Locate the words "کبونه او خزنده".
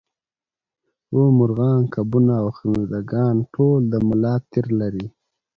1.93-2.99